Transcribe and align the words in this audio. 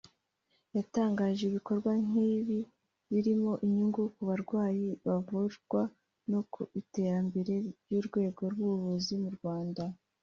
yatangaje 0.75 1.41
ibikorwa 1.49 1.91
nk’ibi 2.05 2.59
birimo 3.11 3.51
inyungu 3.65 4.01
ku 4.13 4.21
barwayi 4.27 4.87
bavurwa 5.05 5.81
no 6.31 6.41
ku 6.51 6.61
iterambere 6.81 7.53
ry’urwego 7.85 8.41
rw’ubuvuzi 8.53 9.13
mu 9.23 9.29
Rwanda 9.37 9.83